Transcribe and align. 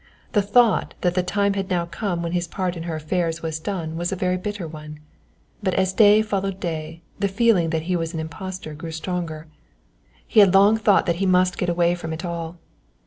The 0.31 0.41
thought 0.41 0.95
that 1.01 1.13
the 1.13 1.21
time 1.21 1.53
had 1.53 1.69
now 1.69 1.85
come 1.85 2.23
when 2.23 2.31
his 2.31 2.47
part 2.47 2.75
in 2.75 2.81
her 2.89 2.95
affairs 2.95 3.43
was 3.43 3.59
done 3.59 3.97
was 3.97 4.11
a 4.11 4.15
very 4.15 4.35
bitter 4.35 4.67
one, 4.67 4.99
but 5.61 5.75
as 5.75 5.93
day 5.93 6.23
followed 6.23 6.59
day 6.59 7.03
the 7.19 7.27
feeling 7.27 7.69
that 7.69 7.83
he 7.83 7.95
was 7.95 8.11
an 8.15 8.19
impostor 8.19 8.73
grew 8.73 8.89
stronger. 8.89 9.45
He 10.25 10.39
had 10.39 10.55
long 10.55 10.75
thought 10.75 11.05
that 11.05 11.17
he 11.17 11.27
must 11.27 11.55
get 11.59 11.69
away 11.69 11.93
from 11.93 12.13
it 12.13 12.25
all. 12.25 12.57